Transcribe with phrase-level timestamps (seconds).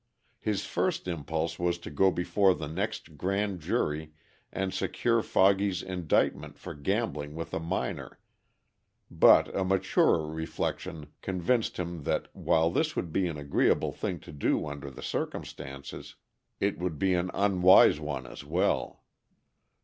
[0.39, 4.13] His first impulse was to go before the next grand jury
[4.51, 8.17] and secure Foggy's indictment for gambling with a minor,
[9.11, 14.31] but a maturer reflection convinced him that while this would be an agreeable thing to
[14.31, 16.15] do under the circumstances,
[16.59, 19.03] it would be an unwise one as well.